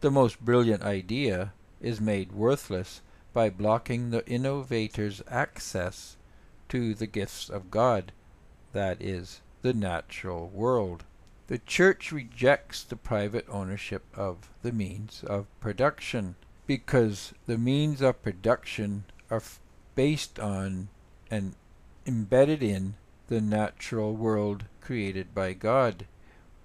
The 0.01 0.11
most 0.11 0.43
brilliant 0.43 0.83
idea 0.83 1.53
is 1.79 2.01
made 2.01 2.33
worthless 2.33 2.99
by 3.31 3.49
blocking 3.49 4.09
the 4.09 4.29
innovator's 4.29 5.21
access 5.29 6.17
to 6.67 6.93
the 6.93 7.07
gifts 7.07 7.49
of 7.49 7.71
God, 7.71 8.11
that 8.73 9.01
is, 9.01 9.39
the 9.61 9.73
natural 9.73 10.49
world. 10.49 11.05
The 11.49 11.57
Church 11.57 12.11
rejects 12.11 12.83
the 12.83 12.95
private 12.95 13.47
ownership 13.49 14.05
of 14.13 14.51
the 14.61 14.71
means 14.71 15.23
of 15.23 15.47
production 15.59 16.35
because 16.67 17.33
the 17.47 17.57
means 17.57 18.03
of 18.03 18.21
production 18.21 19.05
are 19.31 19.41
based 19.95 20.39
on 20.39 20.89
and 21.31 21.55
embedded 22.05 22.61
in 22.61 22.97
the 23.29 23.41
natural 23.41 24.13
world 24.13 24.65
created 24.79 25.33
by 25.33 25.53
God. 25.53 26.05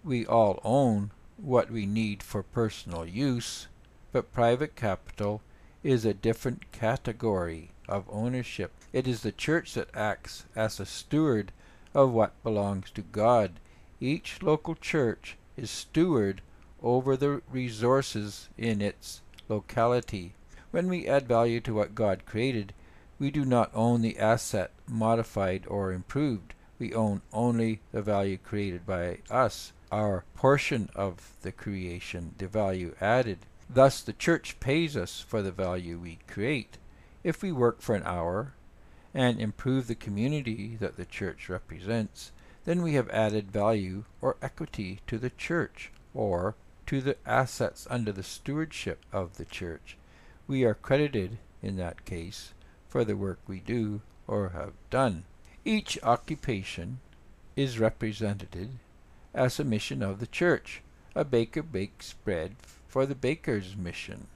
We 0.03 0.27
all 0.27 0.61
own 0.63 1.13
what 1.39 1.71
we 1.71 1.87
need 1.87 2.23
for 2.23 2.43
personal 2.43 3.07
use, 3.07 3.69
but 4.13 4.35
private 4.35 4.77
capital 4.77 5.41
is 5.83 6.05
a 6.05 6.13
different 6.13 6.73
category 6.73 7.71
of 7.89 8.05
ownership. 8.11 8.73
It 8.93 9.09
is 9.09 9.23
the 9.23 9.33
church 9.33 9.73
that 9.73 9.97
acts 9.97 10.45
as 10.55 10.79
a 10.79 10.85
steward 10.85 11.53
of 11.95 12.13
what 12.13 12.43
belongs 12.43 12.91
to 12.91 13.01
God. 13.01 13.61
Each 14.07 14.43
local 14.43 14.75
church 14.75 15.39
is 15.57 15.71
steward 15.71 16.43
over 16.83 17.17
the 17.17 17.41
resources 17.51 18.51
in 18.59 18.83
its 18.83 19.23
locality. 19.49 20.35
When 20.73 20.89
we 20.89 21.09
add 21.09 21.27
value 21.27 21.59
to 21.63 21.73
what 21.73 21.95
God 21.95 22.27
created, 22.27 22.75
we 23.19 23.31
do 23.31 23.47
not 23.47 23.71
own 23.73 24.03
the 24.03 24.19
asset 24.19 24.73
modified 24.87 25.65
or 25.69 25.91
improved. 25.91 26.53
We 26.79 26.93
own 26.93 27.23
only 27.33 27.81
the 27.93 28.03
value 28.03 28.37
created 28.37 28.85
by 28.85 29.21
us, 29.31 29.73
our 29.91 30.25
portion 30.35 30.91
of 30.95 31.39
the 31.41 31.53
creation, 31.53 32.35
the 32.37 32.47
value 32.47 32.95
added. 33.01 33.39
Thus 33.71 34.03
the 34.03 34.13
church 34.13 34.61
pays 34.61 34.99
us 34.99 35.25
for 35.27 35.41
the 35.41 35.51
value 35.51 35.97
we 35.97 36.19
create. 36.29 36.77
If 37.23 37.41
we 37.41 37.53
work 37.53 37.81
for 37.81 37.95
an 37.95 38.03
hour 38.05 38.53
and 39.15 39.41
improve 39.41 39.87
the 39.87 39.95
community 39.95 40.77
that 40.79 40.99
the 40.99 41.07
church 41.07 41.49
represents, 41.49 42.33
then 42.65 42.83
we 42.83 42.95
have 42.95 43.11
added 43.11 43.51
value 43.51 44.05
or 44.21 44.37
equity 44.41 45.01
to 45.07 45.19
the 45.19 45.31
church 45.31 45.91
or 46.15 46.55
to 46.87 47.01
the 47.01 47.17
assets 47.27 47.87
under 47.91 48.13
the 48.13 48.23
stewardship 48.23 49.05
of 49.13 49.37
the 49.37 49.45
church. 49.45 49.97
We 50.47 50.65
are 50.65 50.75
credited, 50.75 51.39
in 51.63 51.77
that 51.77 52.05
case, 52.05 52.53
for 52.89 53.05
the 53.05 53.17
work 53.17 53.39
we 53.47 53.61
do 53.61 54.03
or 54.27 54.51
have 54.51 54.73
done. 54.91 55.25
Each 55.65 55.99
occupation 56.03 57.01
is 57.57 57.79
represented 57.79 58.71
as 59.33 59.59
a 59.59 59.65
mission 59.65 60.03
of 60.03 60.21
the 60.21 60.27
church. 60.27 60.83
A 61.15 61.25
baker 61.25 61.63
bakes 61.63 62.15
bread 62.25 62.57
for 62.89 63.07
the 63.07 63.15
baker's 63.15 63.77
mission 63.77 64.27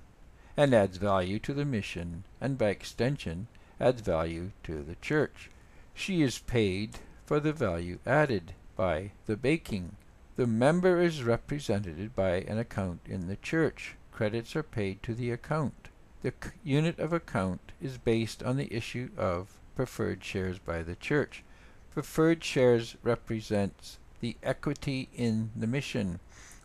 and 0.56 0.74
adds 0.74 0.96
value 0.96 1.38
to 1.38 1.54
the 1.54 1.64
mission 1.64 2.24
and 2.40 2.58
by 2.58 2.68
extension 2.68 3.48
adds 3.80 4.00
value 4.00 4.50
to 4.64 4.82
the 4.82 4.96
church. 4.96 5.50
She 5.94 6.22
is 6.22 6.38
paid 6.38 6.98
for 7.28 7.40
the 7.40 7.52
value 7.52 7.98
added 8.06 8.54
by 8.74 9.12
the 9.26 9.36
baking. 9.36 9.94
The 10.36 10.46
member 10.46 10.98
is 10.98 11.22
represented 11.22 12.16
by 12.16 12.36
an 12.36 12.56
account 12.56 13.00
in 13.04 13.28
the 13.28 13.36
church. 13.36 13.96
Credits 14.12 14.56
are 14.56 14.62
paid 14.62 15.02
to 15.02 15.14
the 15.14 15.30
account. 15.30 15.90
The 16.22 16.32
unit 16.64 16.98
of 16.98 17.12
account 17.12 17.72
is 17.82 17.98
based 17.98 18.42
on 18.42 18.56
the 18.56 18.74
issue 18.74 19.10
of 19.18 19.60
preferred 19.76 20.24
shares 20.24 20.58
by 20.58 20.82
the 20.82 20.96
church. 20.96 21.44
Preferred 21.90 22.42
shares 22.42 22.96
represents 23.02 23.98
the 24.20 24.38
equity 24.42 25.10
in 25.14 25.50
the 25.54 25.66
mission. 25.66 26.20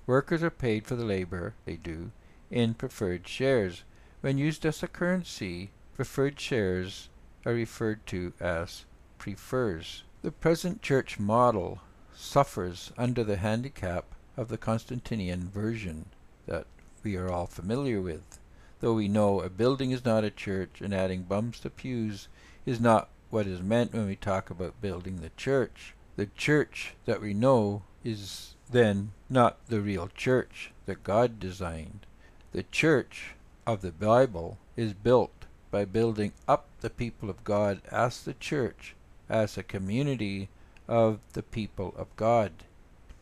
Workers 0.07 0.43
are 0.43 0.49
paid 0.49 0.87
for 0.87 0.95
the 0.95 1.03
labor 1.03 1.55
they 1.65 1.75
do 1.75 2.11
in 2.49 2.73
preferred 2.73 3.27
shares. 3.27 3.83
When 4.21 4.37
used 4.37 4.65
as 4.65 4.81
a 4.81 4.87
currency, 4.87 5.71
preferred 5.93 6.39
shares 6.39 7.09
are 7.45 7.51
referred 7.51 8.05
to 8.07 8.31
as 8.39 8.85
prefers. 9.17 10.03
The 10.23 10.31
present 10.31 10.81
church 10.81 11.19
model 11.19 11.81
suffers 12.15 12.91
under 12.97 13.23
the 13.23 13.37
handicap 13.37 14.05
of 14.35 14.47
the 14.47 14.57
Constantinian 14.57 15.49
version 15.49 16.07
that 16.47 16.65
we 17.03 17.15
are 17.15 17.29
all 17.29 17.45
familiar 17.45 18.01
with 18.01 18.39
though 18.83 18.93
we 18.93 19.07
know 19.07 19.39
a 19.39 19.49
building 19.49 19.91
is 19.91 20.03
not 20.03 20.25
a 20.25 20.29
church 20.29 20.81
and 20.81 20.93
adding 20.93 21.23
bumps 21.23 21.57
to 21.61 21.69
pews 21.69 22.27
is 22.65 22.81
not 22.81 23.07
what 23.29 23.47
is 23.47 23.61
meant 23.61 23.93
when 23.93 24.05
we 24.05 24.15
talk 24.17 24.49
about 24.49 24.81
building 24.81 25.21
the 25.21 25.31
church. 25.37 25.93
The 26.17 26.25
church 26.25 26.93
that 27.05 27.21
we 27.21 27.33
know 27.33 27.83
is 28.03 28.55
then 28.69 29.13
not 29.29 29.65
the 29.67 29.79
real 29.79 30.09
church 30.09 30.73
that 30.85 31.05
God 31.05 31.39
designed. 31.39 32.05
The 32.51 32.63
church 32.63 33.35
of 33.65 33.81
the 33.81 33.93
Bible 33.93 34.57
is 34.75 34.91
built 34.91 35.45
by 35.71 35.85
building 35.85 36.33
up 36.45 36.67
the 36.81 36.89
people 36.89 37.29
of 37.29 37.45
God 37.45 37.81
as 37.89 38.21
the 38.21 38.33
church, 38.33 38.95
as 39.29 39.57
a 39.57 39.63
community 39.63 40.49
of 40.87 41.19
the 41.33 41.43
people 41.43 41.93
of 41.97 42.15
God. 42.15 42.51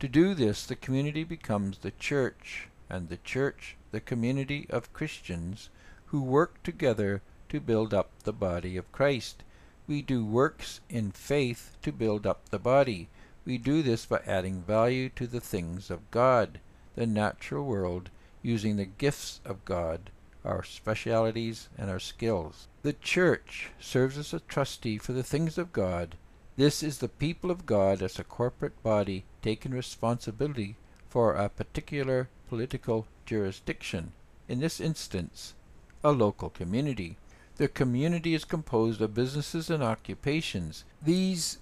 To 0.00 0.08
do 0.08 0.34
this, 0.34 0.66
the 0.66 0.76
community 0.76 1.24
becomes 1.24 1.78
the 1.78 1.92
church, 1.92 2.68
and 2.90 3.08
the 3.08 3.18
church 3.18 3.76
the 3.92 4.00
community 4.00 4.66
of 4.70 4.92
Christians 4.92 5.68
who 6.06 6.22
work 6.22 6.62
together 6.62 7.22
to 7.50 7.60
build 7.60 7.94
up 7.94 8.10
the 8.24 8.32
body 8.32 8.76
of 8.76 8.90
Christ. 8.90 9.44
We 9.86 10.02
do 10.02 10.24
works 10.24 10.80
in 10.88 11.12
faith 11.12 11.76
to 11.82 11.92
build 11.92 12.26
up 12.26 12.48
the 12.48 12.58
body. 12.58 13.08
We 13.44 13.58
do 13.58 13.82
this 13.82 14.06
by 14.06 14.22
adding 14.26 14.62
value 14.62 15.10
to 15.10 15.26
the 15.26 15.40
things 15.40 15.90
of 15.90 16.10
God, 16.10 16.58
the 16.96 17.06
natural 17.06 17.64
world, 17.64 18.10
using 18.42 18.76
the 18.76 18.86
gifts 18.86 19.40
of 19.44 19.64
God, 19.64 20.10
our 20.44 20.62
specialities, 20.62 21.68
and 21.78 21.90
our 21.90 22.00
skills. 22.00 22.66
The 22.82 22.92
church 22.92 23.70
serves 23.78 24.18
as 24.18 24.34
a 24.34 24.40
trustee 24.40 24.98
for 24.98 25.12
the 25.12 25.22
things 25.22 25.56
of 25.58 25.72
God. 25.72 26.16
This 26.56 26.82
is 26.82 26.98
the 26.98 27.08
people 27.08 27.50
of 27.50 27.66
God 27.66 28.02
as 28.02 28.18
a 28.18 28.24
corporate 28.24 28.82
body 28.82 29.24
taking 29.40 29.72
responsibility 29.72 30.76
for 31.08 31.34
a 31.34 31.48
particular 31.48 32.28
political 32.48 33.06
jurisdiction, 33.24 34.12
in 34.48 34.60
this 34.60 34.80
instance, 34.80 35.54
a 36.02 36.10
local 36.10 36.50
community. 36.50 37.16
The 37.56 37.68
community 37.68 38.34
is 38.34 38.44
composed 38.44 39.00
of 39.00 39.14
businesses 39.14 39.70
and 39.70 39.82
occupations. 39.82 40.84
These 41.00 41.58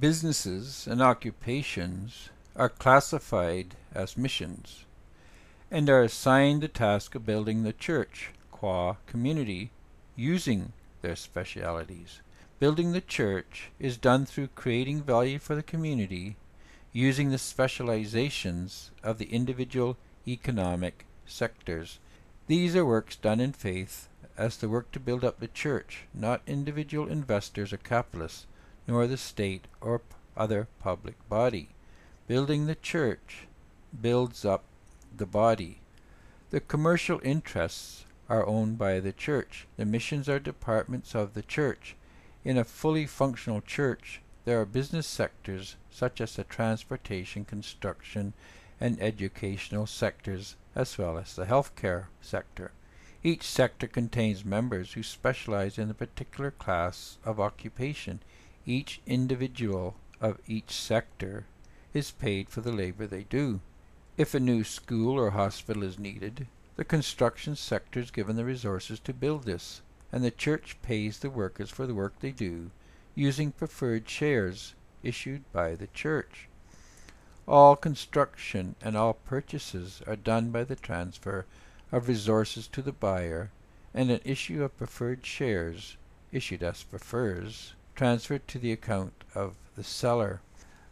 businesses 0.00 0.86
and 0.86 1.00
occupations 1.00 2.30
are 2.56 2.68
classified 2.68 3.76
as 3.94 4.16
missions 4.16 4.84
and 5.74 5.90
are 5.90 6.04
assigned 6.04 6.62
the 6.62 6.68
task 6.68 7.16
of 7.16 7.26
building 7.26 7.64
the 7.64 7.72
church 7.72 8.30
qua 8.52 8.94
community 9.06 9.72
using 10.14 10.72
their 11.02 11.16
specialities. 11.16 12.20
Building 12.60 12.92
the 12.92 13.00
church 13.00 13.72
is 13.80 13.96
done 13.96 14.24
through 14.24 14.54
creating 14.54 15.02
value 15.02 15.40
for 15.40 15.56
the 15.56 15.64
community 15.64 16.36
using 16.92 17.30
the 17.30 17.38
specializations 17.38 18.92
of 19.02 19.18
the 19.18 19.24
individual 19.32 19.96
economic 20.28 21.06
sectors. 21.26 21.98
These 22.46 22.76
are 22.76 22.86
works 22.86 23.16
done 23.16 23.40
in 23.40 23.52
faith 23.52 24.06
as 24.38 24.58
the 24.58 24.68
work 24.68 24.92
to 24.92 25.00
build 25.00 25.24
up 25.24 25.40
the 25.40 25.48
church, 25.48 26.04
not 26.14 26.42
individual 26.46 27.08
investors 27.08 27.72
or 27.72 27.78
capitalists, 27.78 28.46
nor 28.86 29.08
the 29.08 29.16
state 29.16 29.66
or 29.80 30.02
other 30.36 30.68
public 30.80 31.16
body. 31.28 31.70
Building 32.28 32.66
the 32.66 32.76
church 32.76 33.48
builds 34.00 34.44
up 34.44 34.62
the 35.18 35.26
body. 35.26 35.80
The 36.50 36.60
commercial 36.60 37.20
interests 37.22 38.04
are 38.28 38.46
owned 38.46 38.78
by 38.78 39.00
the 39.00 39.12
church. 39.12 39.66
The 39.76 39.84
missions 39.84 40.28
are 40.28 40.38
departments 40.38 41.14
of 41.14 41.34
the 41.34 41.42
church. 41.42 41.96
In 42.44 42.58
a 42.58 42.64
fully 42.64 43.06
functional 43.06 43.60
church, 43.60 44.20
there 44.44 44.60
are 44.60 44.66
business 44.66 45.06
sectors 45.06 45.76
such 45.90 46.20
as 46.20 46.36
the 46.36 46.44
transportation, 46.44 47.44
construction, 47.44 48.34
and 48.80 49.00
educational 49.00 49.86
sectors 49.86 50.56
as 50.74 50.98
well 50.98 51.16
as 51.16 51.34
the 51.34 51.46
healthcare 51.46 52.06
sector. 52.20 52.72
Each 53.22 53.44
sector 53.44 53.86
contains 53.86 54.44
members 54.44 54.92
who 54.92 55.02
specialize 55.02 55.78
in 55.78 55.90
a 55.90 55.94
particular 55.94 56.50
class 56.50 57.16
of 57.24 57.40
occupation. 57.40 58.20
Each 58.66 59.00
individual 59.06 59.96
of 60.20 60.40
each 60.46 60.72
sector 60.72 61.46
is 61.94 62.10
paid 62.10 62.50
for 62.50 62.60
the 62.60 62.72
labor 62.72 63.06
they 63.06 63.22
do. 63.22 63.60
If 64.16 64.32
a 64.32 64.38
new 64.38 64.62
school 64.62 65.18
or 65.18 65.30
hospital 65.30 65.82
is 65.82 65.98
needed, 65.98 66.46
the 66.76 66.84
construction 66.84 67.56
sector 67.56 67.98
is 67.98 68.12
given 68.12 68.36
the 68.36 68.44
resources 68.44 69.00
to 69.00 69.12
build 69.12 69.42
this, 69.42 69.82
and 70.12 70.22
the 70.22 70.30
church 70.30 70.76
pays 70.82 71.18
the 71.18 71.30
workers 71.30 71.70
for 71.70 71.84
the 71.84 71.96
work 71.96 72.20
they 72.20 72.30
do 72.30 72.70
using 73.16 73.50
preferred 73.50 74.08
shares 74.08 74.74
issued 75.02 75.42
by 75.52 75.74
the 75.74 75.88
church. 75.88 76.48
All 77.48 77.74
construction 77.74 78.76
and 78.80 78.96
all 78.96 79.14
purchases 79.14 80.00
are 80.06 80.14
done 80.14 80.50
by 80.50 80.62
the 80.62 80.76
transfer 80.76 81.44
of 81.90 82.06
resources 82.06 82.68
to 82.68 82.82
the 82.82 82.92
buyer 82.92 83.50
and 83.92 84.12
an 84.12 84.20
issue 84.24 84.62
of 84.62 84.78
preferred 84.78 85.26
shares, 85.26 85.96
issued 86.30 86.62
as 86.62 86.84
prefers, 86.84 87.74
transferred 87.96 88.46
to 88.46 88.60
the 88.60 88.70
account 88.70 89.24
of 89.34 89.56
the 89.74 89.82
seller. 89.82 90.40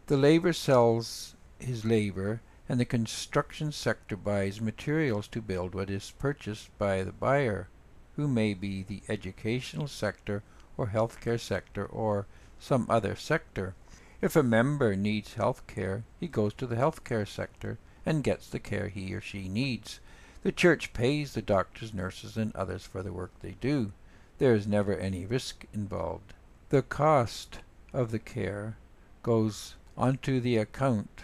The 0.07 0.17
laborer 0.17 0.51
sells 0.51 1.35
his 1.57 1.85
labor 1.85 2.41
and 2.69 2.79
the 2.79 2.85
construction 2.85 3.71
sector 3.71 4.15
buys 4.15 4.61
materials 4.61 5.27
to 5.27 5.41
build 5.41 5.75
what 5.75 5.89
is 5.89 6.13
purchased 6.17 6.69
by 6.77 7.03
the 7.03 7.11
buyer, 7.11 7.67
who 8.15 8.27
may 8.27 8.53
be 8.53 8.83
the 8.83 9.01
educational 9.09 9.87
sector 9.87 10.43
or 10.77 10.87
healthcare 10.87 11.39
sector 11.39 11.85
or 11.85 12.25
some 12.59 12.85
other 12.89 13.15
sector. 13.15 13.75
If 14.21 14.35
a 14.35 14.43
member 14.43 14.95
needs 14.95 15.33
health 15.33 15.67
care, 15.67 16.03
he 16.19 16.27
goes 16.27 16.53
to 16.55 16.65
the 16.65 16.77
health 16.77 17.03
care 17.03 17.25
sector 17.25 17.77
and 18.05 18.23
gets 18.23 18.47
the 18.49 18.59
care 18.59 18.87
he 18.87 19.13
or 19.13 19.21
she 19.21 19.49
needs. 19.49 19.99
The 20.43 20.51
church 20.51 20.93
pays 20.93 21.33
the 21.33 21.41
doctors, 21.41 21.93
nurses, 21.93 22.37
and 22.37 22.55
others 22.55 22.85
for 22.85 23.03
the 23.03 23.13
work 23.13 23.31
they 23.41 23.55
do. 23.59 23.91
There 24.37 24.55
is 24.55 24.67
never 24.67 24.95
any 24.95 25.25
risk 25.25 25.65
involved. 25.73 26.33
The 26.69 26.81
cost 26.81 27.59
of 27.91 28.11
the 28.11 28.19
care 28.19 28.77
goes 29.21 29.75
onto 29.97 30.39
the 30.39 30.57
account 30.57 31.23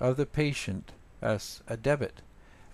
of 0.00 0.16
the 0.16 0.26
patient 0.26 0.92
as 1.22 1.62
a 1.66 1.76
debit. 1.76 2.22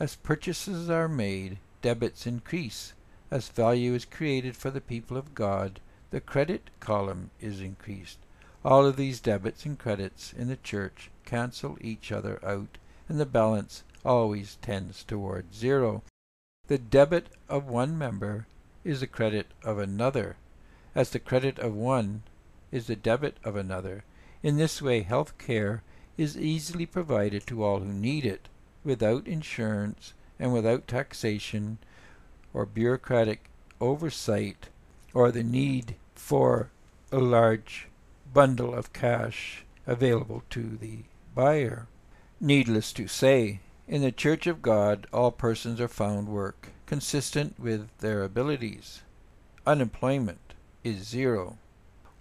As 0.00 0.16
purchases 0.16 0.90
are 0.90 1.08
made, 1.08 1.58
debits 1.80 2.26
increase. 2.26 2.94
As 3.30 3.48
value 3.48 3.94
is 3.94 4.04
created 4.04 4.56
for 4.56 4.70
the 4.70 4.80
people 4.80 5.16
of 5.16 5.34
God, 5.34 5.80
the 6.10 6.20
credit 6.20 6.70
column 6.80 7.30
is 7.40 7.60
increased. 7.60 8.18
All 8.64 8.86
of 8.86 8.96
these 8.96 9.20
debits 9.20 9.64
and 9.64 9.78
credits 9.78 10.32
in 10.32 10.48
the 10.48 10.56
church 10.56 11.10
cancel 11.24 11.78
each 11.80 12.12
other 12.12 12.38
out, 12.44 12.78
and 13.08 13.18
the 13.18 13.26
balance 13.26 13.82
always 14.04 14.56
tends 14.60 15.04
toward 15.04 15.54
zero. 15.54 16.02
The 16.68 16.78
debit 16.78 17.28
of 17.48 17.68
one 17.68 17.96
member 17.96 18.46
is 18.84 19.00
the 19.00 19.06
credit 19.06 19.46
of 19.64 19.78
another, 19.78 20.36
as 20.94 21.10
the 21.10 21.18
credit 21.18 21.58
of 21.58 21.74
one 21.74 22.22
is 22.70 22.86
the 22.86 22.96
debit 22.96 23.36
of 23.44 23.56
another. 23.56 24.04
In 24.42 24.56
this 24.56 24.82
way, 24.82 25.02
health 25.02 25.38
care 25.38 25.82
is 26.22 26.38
easily 26.38 26.86
provided 26.86 27.46
to 27.46 27.62
all 27.62 27.80
who 27.80 27.92
need 27.92 28.24
it, 28.24 28.48
without 28.84 29.26
insurance 29.26 30.14
and 30.38 30.52
without 30.52 30.88
taxation 30.88 31.78
or 32.54 32.64
bureaucratic 32.64 33.50
oversight 33.80 34.68
or 35.12 35.30
the 35.30 35.42
need 35.42 35.94
for 36.14 36.70
a 37.10 37.18
large 37.18 37.88
bundle 38.32 38.74
of 38.74 38.92
cash 38.92 39.64
available 39.86 40.42
to 40.48 40.78
the 40.80 40.98
buyer. 41.34 41.86
Needless 42.40 42.92
to 42.94 43.06
say, 43.06 43.60
in 43.86 44.02
the 44.02 44.12
Church 44.12 44.46
of 44.46 44.62
God, 44.62 45.06
all 45.12 45.30
persons 45.30 45.80
are 45.80 45.88
found 45.88 46.28
work 46.28 46.68
consistent 46.86 47.58
with 47.58 47.88
their 47.98 48.22
abilities. 48.22 49.02
Unemployment 49.66 50.54
is 50.82 51.06
zero. 51.06 51.58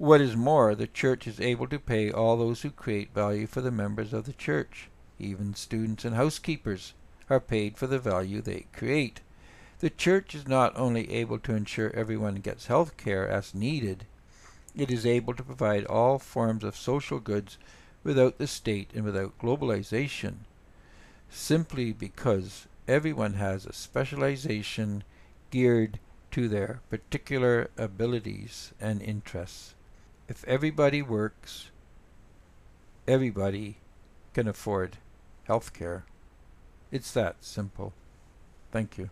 What 0.01 0.19
is 0.19 0.35
more, 0.35 0.73
the 0.73 0.87
Church 0.87 1.27
is 1.27 1.39
able 1.39 1.67
to 1.67 1.77
pay 1.77 2.09
all 2.09 2.35
those 2.35 2.63
who 2.63 2.71
create 2.71 3.13
value 3.13 3.45
for 3.45 3.61
the 3.61 3.69
members 3.69 4.13
of 4.13 4.25
the 4.25 4.33
Church. 4.33 4.89
Even 5.19 5.53
students 5.53 6.03
and 6.03 6.15
housekeepers 6.15 6.93
are 7.29 7.39
paid 7.39 7.77
for 7.77 7.85
the 7.85 7.99
value 7.99 8.41
they 8.41 8.65
create. 8.73 9.21
The 9.77 9.91
Church 9.91 10.33
is 10.33 10.47
not 10.47 10.75
only 10.75 11.11
able 11.11 11.37
to 11.37 11.53
ensure 11.53 11.91
everyone 11.93 12.37
gets 12.37 12.65
health 12.65 12.97
care 12.97 13.29
as 13.29 13.53
needed, 13.53 14.07
it 14.75 14.89
is 14.89 15.05
able 15.05 15.35
to 15.35 15.43
provide 15.43 15.85
all 15.85 16.17
forms 16.17 16.63
of 16.63 16.75
social 16.75 17.19
goods 17.19 17.59
without 18.03 18.39
the 18.39 18.47
state 18.47 18.89
and 18.95 19.05
without 19.05 19.37
globalization, 19.37 20.37
simply 21.29 21.93
because 21.93 22.65
everyone 22.87 23.33
has 23.33 23.67
a 23.67 23.71
specialization 23.71 25.03
geared 25.51 25.99
to 26.31 26.47
their 26.49 26.81
particular 26.89 27.69
abilities 27.77 28.73
and 28.81 28.99
interests. 29.03 29.75
If 30.31 30.45
everybody 30.45 31.01
works, 31.01 31.71
everybody 33.05 33.79
can 34.33 34.47
afford 34.47 34.95
health 35.43 35.73
care. 35.73 36.05
It's 36.89 37.11
that 37.11 37.43
simple. 37.43 37.91
Thank 38.71 38.97
you. 38.97 39.09